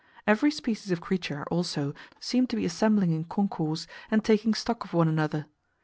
Every 0.25 0.49
species 0.49 0.91
of 0.91 0.99
creature 0.99 1.43
also 1.51 1.93
seemed 2.19 2.49
to 2.49 2.55
be 2.55 2.65
assembling 2.65 3.11
in 3.11 3.23
concourse, 3.23 3.85
and 4.09 4.23
taking 4.25 4.55
stock 4.55 4.83
of 4.83 4.95
one 4.95 5.07
another. 5.07 5.45